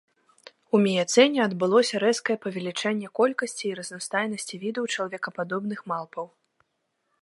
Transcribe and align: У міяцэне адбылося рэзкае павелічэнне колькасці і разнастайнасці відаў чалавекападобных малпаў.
У 0.77 0.79
міяцэне 0.85 1.39
адбылося 1.47 2.01
рэзкае 2.05 2.37
павелічэнне 2.47 3.13
колькасці 3.21 3.65
і 3.71 3.77
разнастайнасці 3.81 4.55
відаў 4.65 4.93
чалавекападобных 4.93 5.79
малпаў. 5.95 6.25